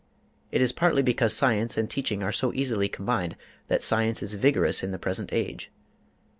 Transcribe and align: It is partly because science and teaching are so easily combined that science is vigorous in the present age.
It 0.51 0.63
is 0.63 0.71
partly 0.71 1.03
because 1.03 1.31
science 1.31 1.77
and 1.77 1.87
teaching 1.87 2.23
are 2.23 2.31
so 2.31 2.51
easily 2.55 2.89
combined 2.89 3.35
that 3.67 3.83
science 3.83 4.23
is 4.23 4.33
vigorous 4.33 4.81
in 4.81 4.89
the 4.89 4.97
present 4.97 5.29
age. 5.31 5.69